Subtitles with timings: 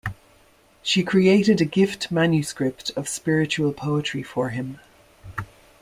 [0.81, 4.79] She created a gift manuscript of spiritual poetry for him.